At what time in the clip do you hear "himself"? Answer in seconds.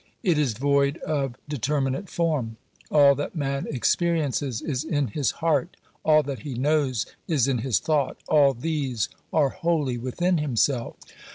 10.39-10.95